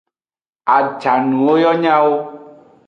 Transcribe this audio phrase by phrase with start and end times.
[0.75, 2.17] Ajanuwo yo nyawo.